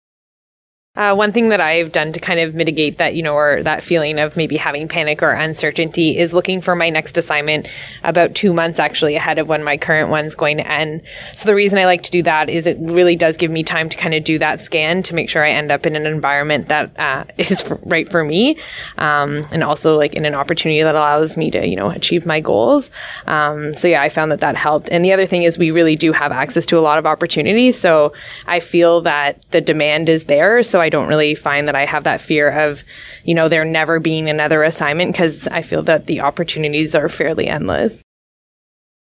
[0.95, 3.84] Uh, one thing that I've done to kind of mitigate that, you know, or that
[3.84, 7.67] feeling of maybe having panic or uncertainty is looking for my next assignment
[8.03, 11.01] about two months actually ahead of when my current one's going to end.
[11.34, 13.89] So the reason I like to do that is it really does give me time
[13.89, 16.69] to kind of do that scan to make sure I end up in an environment
[16.69, 18.58] that uh, is f- right for me,
[18.97, 22.39] um, and also like in an opportunity that allows me to, you know, achieve my
[22.39, 22.89] goals.
[23.27, 24.89] Um, so yeah, I found that that helped.
[24.89, 27.77] And the other thing is we really do have access to a lot of opportunities.
[27.77, 28.13] So
[28.47, 30.63] I feel that the demand is there.
[30.63, 32.84] So don't really find that I have that fear of,
[33.24, 37.48] you know, there never being another assignment because I feel that the opportunities are fairly
[37.48, 38.04] endless.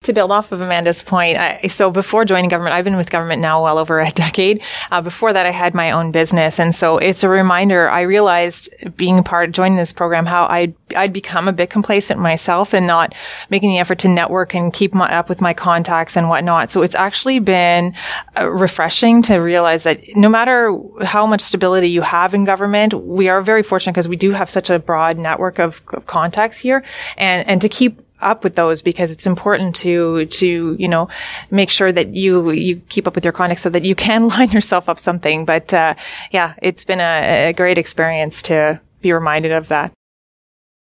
[0.05, 3.41] To build off of Amanda's point, I, so before joining government, I've been with government
[3.41, 4.63] now well over a decade.
[4.91, 7.89] Uh, before that, I had my own business, and so it's a reminder.
[7.89, 12.75] I realized being part, joining this program, how I'd I'd become a bit complacent myself
[12.75, 13.15] and not
[13.49, 16.71] making the effort to network and keep my, up with my contacts and whatnot.
[16.71, 17.95] So it's actually been
[18.39, 23.29] uh, refreshing to realize that no matter how much stability you have in government, we
[23.29, 26.85] are very fortunate because we do have such a broad network of, of contacts here,
[27.17, 31.09] and and to keep up with those because it's important to to you know
[31.51, 34.51] make sure that you you keep up with your contacts so that you can line
[34.51, 35.45] yourself up something.
[35.45, 35.95] But uh,
[36.31, 39.93] yeah, it's been a, a great experience to be reminded of that.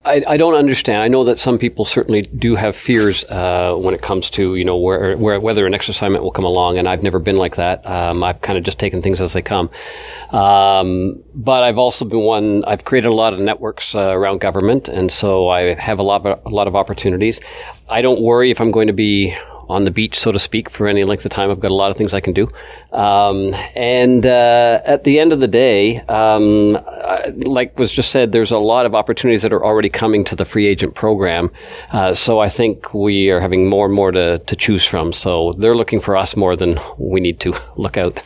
[0.02, 1.02] I, I don't understand.
[1.02, 4.64] I know that some people certainly do have fears uh, when it comes to you
[4.64, 7.56] know where, where whether an next assignment will come along, and I've never been like
[7.56, 7.86] that.
[7.86, 9.68] Um, I've kind of just taken things as they come.
[10.30, 12.64] Um, but I've also been one.
[12.64, 16.24] I've created a lot of networks uh, around government, and so I have a lot
[16.24, 17.38] of, a lot of opportunities.
[17.90, 19.36] I don't worry if I'm going to be
[19.70, 21.50] on the beach, so to speak, for any length of time.
[21.50, 22.48] I've got a lot of things I can do.
[22.92, 28.32] Um, and uh, at the end of the day, um, I, like was just said,
[28.32, 31.50] there's a lot of opportunities that are already coming to the free agent program.
[31.92, 35.12] Uh, so I think we are having more and more to, to choose from.
[35.12, 38.20] So they're looking for us more than we need to look out.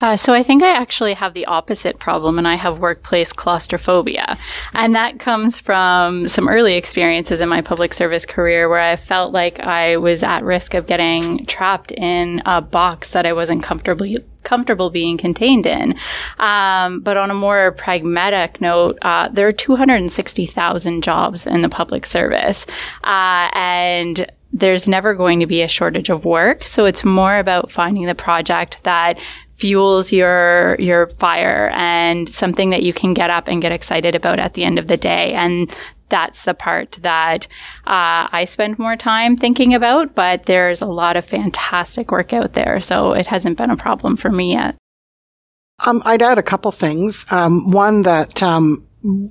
[0.00, 4.38] Uh, so I think I actually have the opposite problem, and I have workplace claustrophobia,
[4.72, 9.32] and that comes from some early experiences in my public service career where I felt
[9.32, 14.24] like I was at risk of getting trapped in a box that I wasn't comfortably
[14.42, 15.94] comfortable being contained in.
[16.38, 22.06] Um, but on a more pragmatic note, uh, there are 260,000 jobs in the public
[22.06, 22.64] service,
[23.04, 26.66] uh, and there's never going to be a shortage of work.
[26.66, 29.18] So it's more about finding the project that
[29.56, 34.38] fuels your your fire and something that you can get up and get excited about
[34.38, 35.70] at the end of the day and
[36.10, 37.46] that's the part that
[37.86, 42.52] uh, I spend more time thinking about, but there's a lot of fantastic work out
[42.52, 44.76] there, so it hasn't been a problem for me yet.
[45.78, 47.24] Um, I'd add a couple things.
[47.30, 48.86] Um, one that um,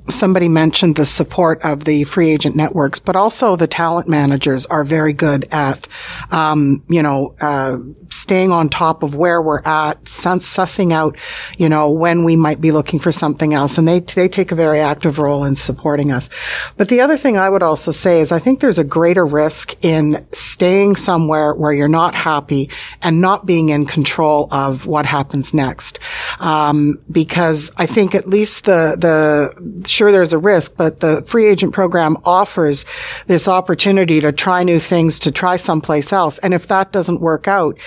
[0.10, 4.84] somebody mentioned the support of the free agent networks, but also the talent managers are
[4.84, 5.88] very good at,
[6.32, 7.78] um, you know, uh,
[8.12, 11.18] staying on top of where we're at, sussing out,
[11.58, 14.56] you know, when we might be looking for something else, and they they take a
[14.56, 16.30] very active role in supporting us.
[16.78, 19.76] But the other thing I would also say is I think there's a greater risk
[19.84, 22.70] in staying somewhere where you're not happy
[23.02, 26.00] and not being in control of what happens next,
[26.40, 31.48] um, because I think at least the the sure there's a risk, but the free
[31.48, 32.86] agent program offers
[33.28, 36.38] this opportunity to try new things, to try someplace else.
[36.40, 37.78] And if that doesn't work out,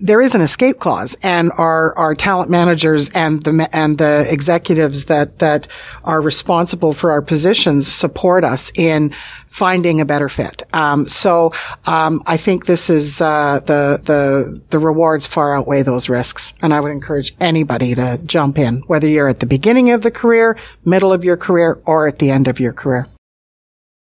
[0.00, 5.06] there is an escape clause and our, our talent managers and the, and the executives
[5.06, 5.68] that, that
[6.04, 9.14] are responsible for our positions support us in
[9.48, 10.62] finding a better fit.
[10.72, 11.52] Um, so,
[11.84, 16.54] um, I think this is, uh, the, the, the rewards far outweigh those risks.
[16.62, 20.10] And I would encourage anybody to jump in, whether you're at the beginning of the
[20.10, 23.08] career, middle of your career, or at the end of your career.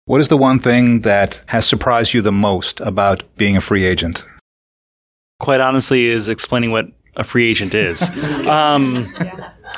[0.04, 3.84] What is the one thing that has surprised you the most about being a free
[3.84, 4.24] agent?
[5.42, 8.02] Quite honestly, is explaining what a free agent is.
[8.46, 9.12] um,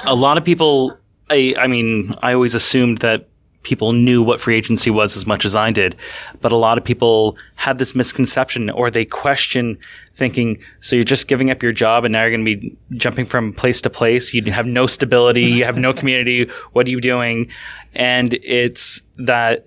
[0.04, 0.96] a lot of people,
[1.30, 3.28] I, I mean, I always assumed that
[3.62, 5.96] people knew what free agency was as much as I did.
[6.42, 9.78] But a lot of people have this misconception or they question
[10.14, 13.24] thinking, so you're just giving up your job and now you're going to be jumping
[13.24, 14.34] from place to place.
[14.34, 15.44] You have no stability.
[15.44, 16.48] You have no community.
[16.72, 17.48] What are you doing?
[17.94, 19.64] And it's that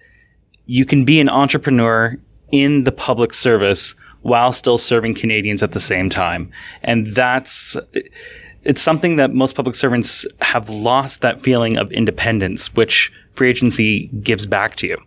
[0.68, 2.16] you can be an entrepreneur
[2.52, 3.96] in the public service
[4.28, 6.52] while still serving Canadians at the same time.
[6.84, 7.78] And that's,
[8.64, 14.08] it's something that most public servants have lost that feeling of independence, which free agency
[14.22, 14.98] gives back to you.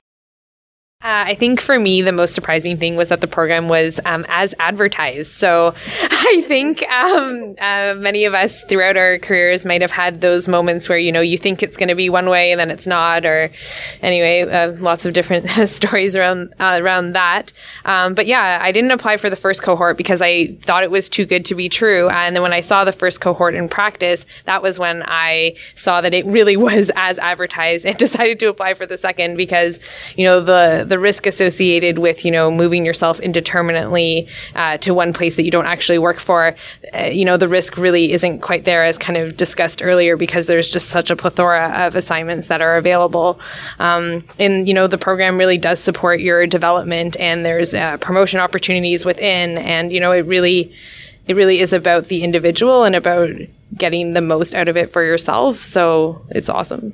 [1.02, 4.26] Uh, I think for me, the most surprising thing was that the program was um,
[4.28, 5.30] as advertised.
[5.30, 10.46] So I think um, uh, many of us throughout our careers might have had those
[10.46, 12.86] moments where, you know, you think it's going to be one way and then it's
[12.86, 13.50] not, or
[14.02, 17.54] anyway, uh, lots of different stories around, uh, around that.
[17.86, 21.08] Um, but yeah, I didn't apply for the first cohort because I thought it was
[21.08, 22.10] too good to be true.
[22.10, 26.02] And then when I saw the first cohort in practice, that was when I saw
[26.02, 29.80] that it really was as advertised and decided to apply for the second because,
[30.14, 35.12] you know, the, the risk associated with you know moving yourself indeterminately uh, to one
[35.12, 36.54] place that you don't actually work for,
[36.94, 40.46] uh, you know the risk really isn't quite there as kind of discussed earlier because
[40.46, 43.40] there's just such a plethora of assignments that are available.
[43.78, 48.40] Um, and you know the program really does support your development and there's uh, promotion
[48.40, 50.72] opportunities within, and you know it really
[51.26, 53.30] it really is about the individual and about
[53.76, 55.60] getting the most out of it for yourself.
[55.60, 56.92] So it's awesome.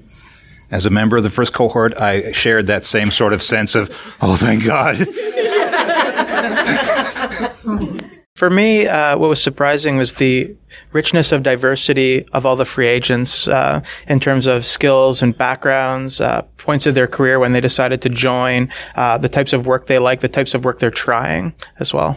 [0.70, 3.90] As a member of the first cohort, I shared that same sort of sense of,
[4.20, 4.96] oh, thank God.
[8.36, 10.54] For me, uh, what was surprising was the
[10.92, 16.20] richness of diversity of all the free agents uh, in terms of skills and backgrounds,
[16.20, 19.86] uh, points of their career when they decided to join, uh, the types of work
[19.86, 22.14] they like, the types of work they're trying as well.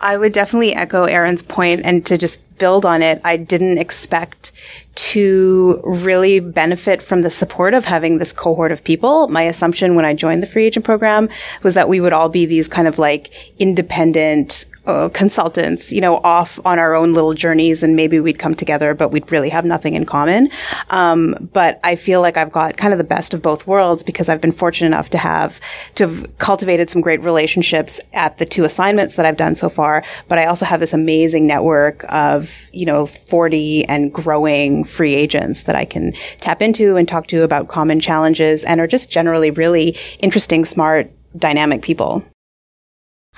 [0.00, 4.52] I would definitely echo Aaron's point and to just build on it, I didn't expect
[4.94, 9.28] to really benefit from the support of having this cohort of people.
[9.28, 11.28] My assumption when I joined the free agent program
[11.62, 16.16] was that we would all be these kind of like independent uh, consultants, you know,
[16.24, 19.66] off on our own little journeys and maybe we'd come together, but we'd really have
[19.66, 20.48] nothing in common.
[20.88, 24.30] Um, but I feel like I've got kind of the best of both worlds because
[24.30, 25.60] I've been fortunate enough to have,
[25.96, 30.02] to have cultivated some great relationships at the two assignments that I've done so far.
[30.26, 35.64] But I also have this amazing network of, you know, 40 and growing free agents
[35.64, 39.50] that I can tap into and talk to about common challenges and are just generally
[39.50, 42.24] really interesting, smart, dynamic people.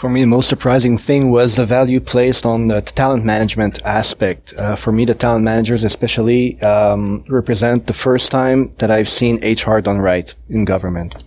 [0.01, 4.55] For me, the most surprising thing was the value placed on the talent management aspect.
[4.55, 9.45] Uh, for me, the talent managers especially um, represent the first time that I've seen
[9.45, 11.23] HR done right in government.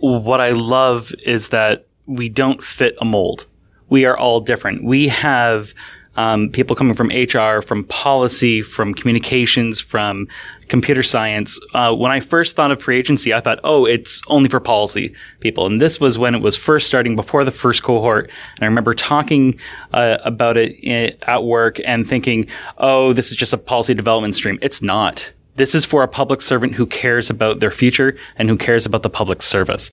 [0.00, 3.46] What I love is that we don't fit a mold.
[3.88, 4.84] We are all different.
[4.84, 5.72] We have
[6.16, 10.28] um, people coming from HR, from policy, from communications, from
[10.68, 11.58] computer science.
[11.74, 15.14] Uh, when I first thought of free agency, I thought, oh, it's only for policy
[15.40, 15.66] people.
[15.66, 18.30] And this was when it was first starting before the first cohort.
[18.56, 19.58] And I remember talking
[19.92, 22.46] uh, about it in, at work and thinking,
[22.78, 24.58] oh, this is just a policy development stream.
[24.62, 25.30] It's not.
[25.56, 29.02] This is for a public servant who cares about their future and who cares about
[29.02, 29.90] the public service.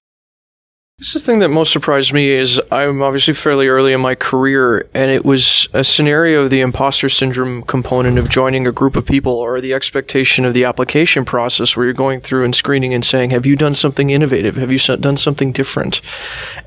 [1.00, 4.16] This is the thing that most surprised me is I'm obviously fairly early in my
[4.16, 8.98] career, and it was a scenario of the imposter syndrome component of joining a group
[8.98, 12.94] of people, or the expectation of the application process where you're going through and screening
[12.94, 14.58] and saying, "Have you done something innovative?
[14.58, 16.02] Have you done something different?"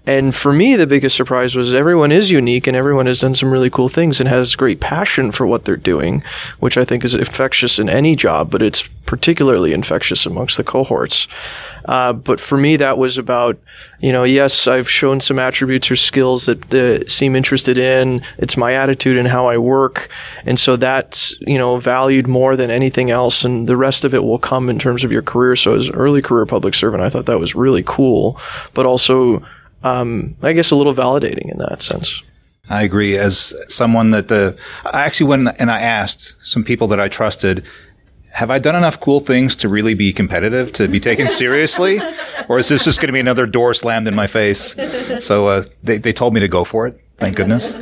[0.05, 3.53] And for me, the biggest surprise was everyone is unique, and everyone has done some
[3.53, 6.25] really cool things and has great passion for what they're doing,
[6.59, 11.29] which I think is infectious in any job, but it's particularly infectious amongst the cohorts.
[11.85, 13.59] Uh, but for me, that was about,
[14.01, 18.23] you know, yes, I've shown some attributes or skills that, that seem interested in.
[18.39, 20.09] It's my attitude and how I work.
[20.45, 23.45] And so that's, you know, valued more than anything else.
[23.45, 25.57] And the rest of it will come in terms of your career.
[25.57, 28.41] So as an early career public servant, I thought that was really cool,
[28.75, 29.45] but also,
[29.85, 32.23] um, I guess a little validating in that sense.
[32.69, 33.19] I agree.
[33.19, 37.67] As someone that the, I actually went and I asked some people that I trusted,
[38.33, 42.01] have I done enough cool things to really be competitive, to be taken seriously?
[42.49, 44.75] or is this just going to be another door slammed in my face?
[45.19, 46.99] So uh, they, they told me to go for it.
[47.19, 47.77] Thank goodness.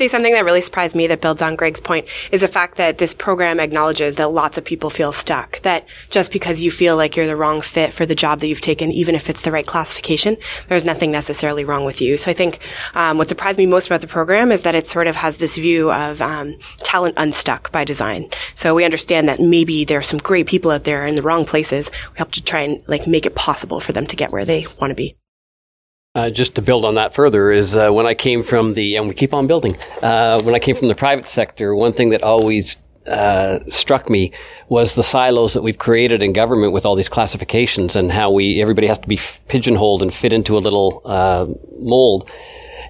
[0.00, 2.96] Say something that really surprised me that builds on Greg's point is the fact that
[2.96, 5.60] this program acknowledges that lots of people feel stuck.
[5.60, 8.62] That just because you feel like you're the wrong fit for the job that you've
[8.62, 10.38] taken, even if it's the right classification,
[10.68, 12.16] there's nothing necessarily wrong with you.
[12.16, 12.60] So I think
[12.94, 15.56] um, what surprised me most about the program is that it sort of has this
[15.56, 18.30] view of um, talent unstuck by design.
[18.54, 21.44] So we understand that maybe there are some great people out there in the wrong
[21.44, 21.90] places.
[22.12, 24.66] We help to try and like make it possible for them to get where they
[24.80, 25.19] want to be.
[26.16, 29.06] Uh, just to build on that further is uh, when I came from the, and
[29.06, 32.24] we keep on building, uh, when I came from the private sector, one thing that
[32.24, 32.74] always
[33.06, 34.32] uh, struck me
[34.68, 38.60] was the silos that we've created in government with all these classifications and how we,
[38.60, 41.46] everybody has to be pigeonholed and fit into a little uh,
[41.78, 42.28] mold.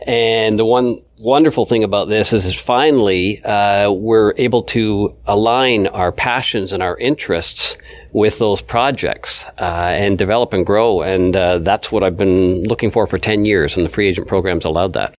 [0.06, 6.10] And the one wonderful thing about this is finally uh, we're able to align our
[6.10, 7.76] passions and our interests
[8.12, 11.02] with those projects uh, and develop and grow.
[11.02, 14.26] And uh, that's what I've been looking for for 10 years, and the free agent
[14.26, 15.14] program's allowed that.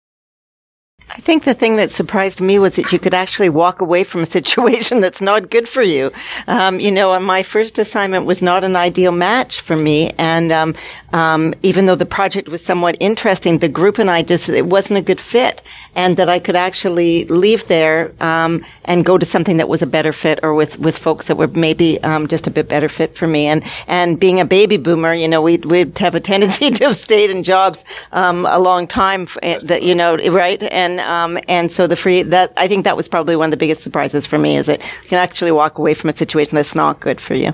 [1.14, 4.24] I think the thing that surprised me was that you could actually walk away from
[4.24, 6.09] a situation that's not good for you.
[6.47, 10.74] Um, you know, my first assignment was not an ideal match for me, and um,
[11.12, 14.99] um, even though the project was somewhat interesting, the group and I just it wasn't
[14.99, 15.62] a good fit,
[15.95, 19.88] and that I could actually leave there um, and go to something that was a
[19.88, 23.18] better fit, or with with folks that were maybe um, just a bit better fit
[23.18, 23.47] for me.
[23.47, 26.95] And and being a baby boomer, you know, we'd we'd have a tendency to have
[26.95, 27.84] stayed in jobs
[28.14, 32.24] um, a long time, eh, that you know, right and um, and so the free
[32.24, 34.82] that I think that was probably one of the biggest surprises for me is that
[34.82, 37.54] you can actually walk away from a situation that's not good for you.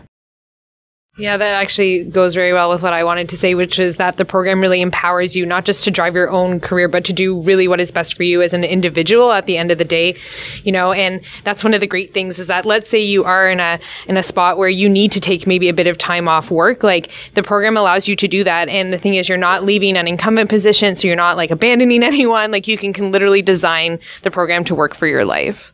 [1.19, 4.17] Yeah, that actually goes very well with what I wanted to say, which is that
[4.17, 7.41] the program really empowers you not just to drive your own career, but to do
[7.41, 10.15] really what is best for you as an individual at the end of the day,
[10.63, 13.49] you know, and that's one of the great things is that let's say you are
[13.49, 16.27] in a, in a spot where you need to take maybe a bit of time
[16.27, 18.69] off work, like the program allows you to do that.
[18.69, 20.95] And the thing is, you're not leaving an incumbent position.
[20.95, 22.51] So you're not like abandoning anyone.
[22.51, 25.73] Like you can, can literally design the program to work for your life.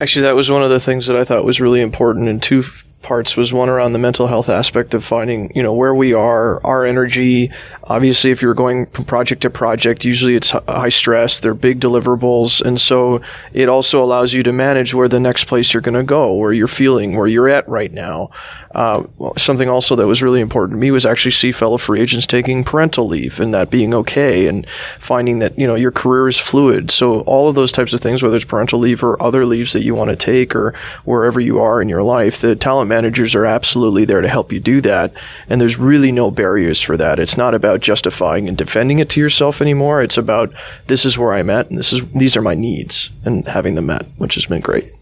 [0.00, 2.64] Actually, that was one of the things that I thought was really important in two
[3.02, 6.64] parts was one around the mental health aspect of finding, you know, where we are,
[6.64, 7.50] our energy.
[7.84, 12.60] Obviously, if you're going from project to project, usually it's high stress, they're big deliverables.
[12.62, 13.20] And so
[13.52, 16.52] it also allows you to manage where the next place you're going to go, where
[16.52, 18.30] you're feeling, where you're at right now.
[18.74, 19.02] Uh,
[19.36, 22.64] something also that was really important to me was actually see fellow free agents taking
[22.64, 24.66] parental leave and that being okay and
[24.98, 26.90] finding that, you know, your career is fluid.
[26.90, 29.82] So all of those types of things, whether it's parental leave or other leaves that
[29.82, 30.74] you want to take or
[31.04, 34.60] wherever you are in your life, the talent managers are absolutely there to help you
[34.60, 35.14] do that.
[35.48, 37.18] And there's really no barriers for that.
[37.18, 40.02] It's not about justifying and defending it to yourself anymore.
[40.02, 40.52] It's about
[40.88, 43.86] this is where I'm at and this is, these are my needs and having them
[43.86, 44.92] met, which has been great.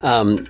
[0.00, 0.46] Um,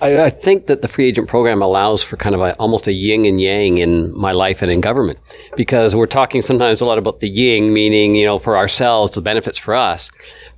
[0.00, 2.92] I, I, think that the free agent program allows for kind of a, almost a
[2.92, 5.18] yin and yang in my life and in government
[5.56, 9.20] because we're talking sometimes a lot about the yin, meaning, you know, for ourselves, the
[9.20, 10.08] benefits for us.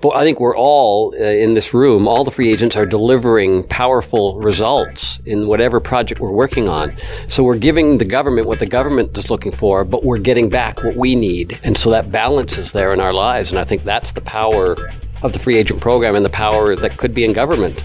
[0.00, 3.66] But I think we're all uh, in this room, all the free agents are delivering
[3.68, 6.94] powerful results in whatever project we're working on.
[7.28, 10.82] So we're giving the government what the government is looking for, but we're getting back
[10.82, 11.58] what we need.
[11.62, 13.50] And so that balance is there in our lives.
[13.50, 14.76] And I think that's the power
[15.22, 17.82] of the free agent program and the power that could be in government.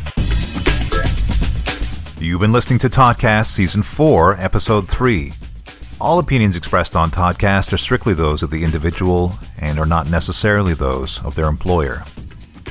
[2.19, 5.31] You've been listening to Toddcast Season 4, Episode 3.
[6.01, 10.73] All opinions expressed on Toddcast are strictly those of the individual and are not necessarily
[10.73, 12.05] those of their employer.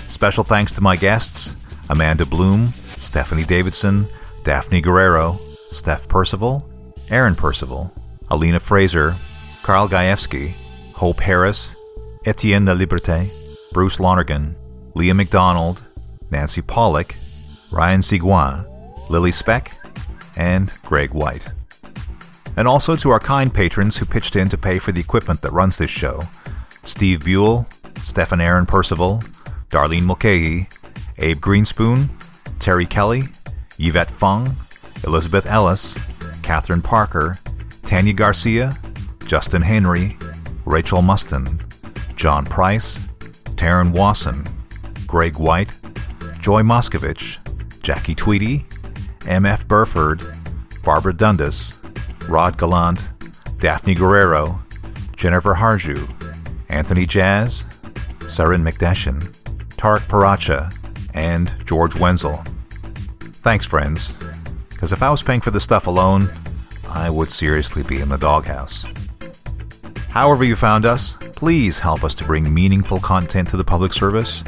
[0.06, 1.54] Special thanks to my guests
[1.90, 4.06] Amanda Bloom, Stephanie Davidson,
[4.44, 5.36] Daphne Guerrero,
[5.70, 6.66] Steph Percival,
[7.10, 7.92] Aaron Percival,
[8.30, 9.14] Alena Fraser,
[9.62, 10.54] Karol Gajewski,
[10.94, 11.74] Hope Harris,
[12.24, 13.30] Etienne Laliberté,
[13.72, 14.56] Bruce Lonergan,
[14.94, 15.82] Leah McDonald,
[16.30, 17.14] Nancy Pawelek,
[17.70, 18.66] Ryan Sigouin,
[19.10, 19.74] Lily Spek,
[20.36, 21.52] and Greg White.
[22.58, 25.52] And also to our kind patrons who pitched in to pay for the equipment that
[25.52, 26.22] runs this show
[26.82, 27.68] Steve Buell,
[28.02, 29.22] Stefan Aaron Percival,
[29.70, 30.68] Darlene Mulcahy,
[31.18, 32.08] Abe Greenspoon,
[32.58, 33.22] Terry Kelly,
[33.78, 34.56] Yvette Fung,
[35.04, 35.96] Elizabeth Ellis,
[36.42, 37.38] Catherine Parker,
[37.84, 38.76] Tanya Garcia,
[39.24, 40.18] Justin Henry,
[40.64, 41.62] Rachel Mustin,
[42.16, 42.98] John Price,
[43.54, 44.44] Taryn Wasson,
[45.06, 45.70] Greg White,
[46.40, 47.38] Joy Moskovich,
[47.84, 48.66] Jackie Tweedy,
[49.28, 49.68] M.F.
[49.68, 50.24] Burford,
[50.82, 51.77] Barbara Dundas,
[52.28, 53.08] Rod Gallant,
[53.58, 54.60] Daphne Guerrero,
[55.16, 56.08] Jennifer Harju,
[56.68, 57.64] Anthony Jazz,
[58.20, 59.20] Sarin McDeshin,
[59.76, 60.72] Tarek Paracha,
[61.14, 62.44] and George Wenzel.
[63.20, 64.14] Thanks, friends,
[64.68, 66.28] because if I was paying for this stuff alone,
[66.88, 68.84] I would seriously be in the doghouse.
[70.10, 74.44] However, you found us, please help us to bring meaningful content to the public service.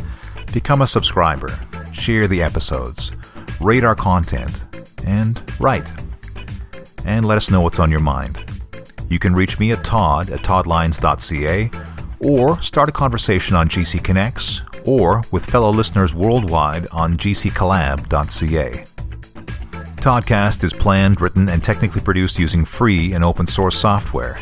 [0.52, 1.58] Become a subscriber,
[1.92, 3.12] share the episodes,
[3.60, 4.64] rate our content,
[5.04, 5.92] and write.
[7.04, 8.44] And let us know what's on your mind.
[9.08, 11.70] You can reach me at Todd at toddlyons.ca
[12.20, 18.84] or start a conversation on GCconnex or with fellow listeners worldwide on gccollab.ca.
[19.96, 24.40] Toddcast is planned, written, and technically produced using free and open source software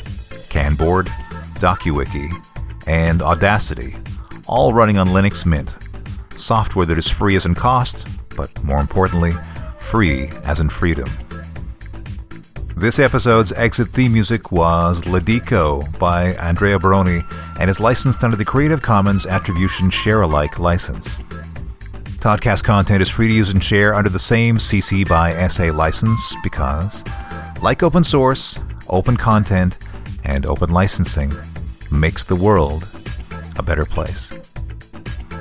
[0.50, 1.08] Kanboard,
[1.58, 2.32] DokuWiki,
[2.86, 3.96] and Audacity,
[4.46, 5.76] all running on Linux Mint,
[6.36, 8.06] software that is free as in cost,
[8.36, 9.32] but more importantly,
[9.78, 11.10] free as in freedom.
[12.78, 17.24] This episode's exit theme music was Ladico by Andrea Baroni
[17.58, 21.18] and is licensed under the Creative Commons Attribution Share Alike license.
[22.20, 26.36] Toddcast content is free to use and share under the same CC by SA license
[26.44, 27.02] because,
[27.62, 29.78] like open source, open content,
[30.22, 31.32] and open licensing
[31.90, 32.88] makes the world
[33.56, 34.32] a better place.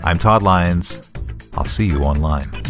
[0.04, 1.04] I'm Todd Lyons.
[1.54, 2.67] I'll see you online.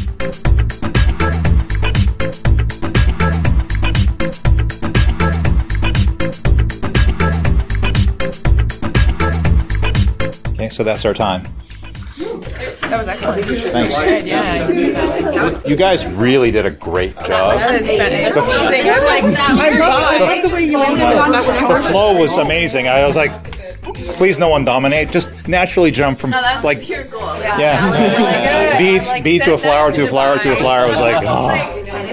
[10.78, 11.41] So that's our time.
[12.19, 13.45] That was excellent.
[13.45, 14.25] Thanks.
[14.25, 15.59] Yeah.
[15.65, 17.57] You guys really did a great job.
[17.57, 19.49] That has The- I like that.
[19.49, 21.43] I love the way you ended on that.
[21.47, 22.88] was The flow was amazing.
[22.88, 23.32] I was like,
[24.17, 25.09] please no one dominate.
[25.09, 27.21] Just naturally jump from No, like pure goal.
[27.39, 28.78] Yeah.
[28.78, 30.86] B, Like, B to a flower to a flower to a flower.
[30.86, 31.73] I was like, oh.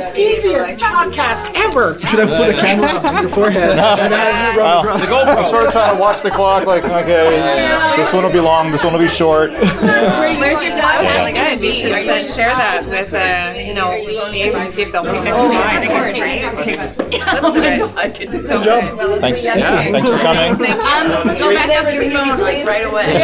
[0.65, 1.99] Easiest podcast ever.
[2.01, 3.77] You should have put a camera on your forehead.
[3.77, 8.33] Well, I was sort of trying to watch the clock, like, okay, this one will
[8.33, 9.51] be long, this one will be short.
[9.53, 11.05] Where's your dog?
[11.05, 11.65] That's good.
[11.65, 15.35] You should share that with, uh, you know, Abe and see if they'll pick it
[15.35, 15.81] tonight.
[15.81, 18.25] They can take clips of it.
[18.35, 19.21] It's so good.
[19.21, 20.53] Thanks, thanks for coming.
[20.53, 23.15] Um, go back up your phone like right away.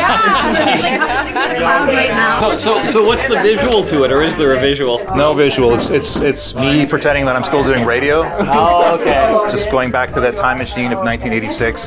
[2.40, 4.98] So, so, so what's the visual to it, or is there a visual?
[5.14, 5.74] No visual.
[5.74, 8.22] It's it's it's me pretending that I'm still doing radio.
[8.50, 9.30] Oh, okay.
[9.52, 11.86] Just going back to that time machine of 1986.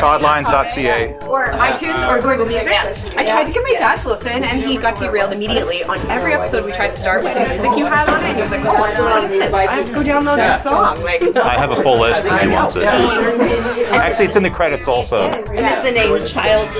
[0.00, 1.18] Toddlyons.ca.
[1.28, 2.72] or iTunes or Google Music.
[2.72, 5.84] I tried to get my dad to listen, and he got derailed immediately.
[5.84, 8.28] On every episode, we tried to start with the music you had on it.
[8.28, 9.52] and He was like, "What is this?
[9.52, 12.48] I have to go download this song." Like, I have a full list if he
[12.48, 12.84] wants it.
[12.84, 15.20] Actually, it's in the credits also.
[15.20, 16.70] and it's the name Child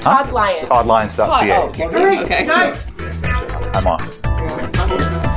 [0.00, 0.66] Todd Lion.
[0.66, 1.56] Toddlyons.ca.
[1.58, 1.86] Oh, okay.
[2.22, 2.44] Okay.
[2.46, 2.86] Nice.
[3.74, 5.35] I'm off.